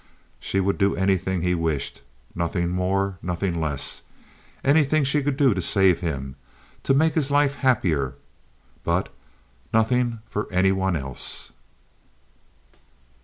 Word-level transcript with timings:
She 0.39 0.59
would 0.59 0.79
do 0.79 0.95
anything 0.95 1.43
he 1.43 1.53
wished, 1.53 2.01
nothing 2.33 2.69
more, 2.69 3.19
nothing 3.21 3.61
less; 3.61 4.01
anything 4.63 5.03
she 5.03 5.21
could 5.21 5.37
do 5.37 5.53
to 5.53 5.61
save 5.61 5.99
him, 5.99 6.37
to 6.81 6.95
make 6.95 7.13
his 7.13 7.29
life 7.29 7.53
happier, 7.53 8.15
but 8.83 9.09
nothing 9.71 10.19
for 10.27 10.51
any 10.51 10.71
one 10.71 10.95
else. 10.95 11.51